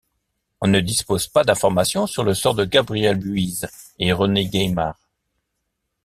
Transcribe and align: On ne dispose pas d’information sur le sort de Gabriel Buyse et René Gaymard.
On 0.61 0.67
ne 0.67 0.79
dispose 0.79 1.27
pas 1.27 1.43
d’information 1.43 2.07
sur 2.07 2.23
le 2.23 2.33
sort 2.33 2.55
de 2.55 2.65
Gabriel 2.65 3.17
Buyse 3.19 3.69
et 3.99 4.11
René 4.11 4.47
Gaymard. 4.47 4.97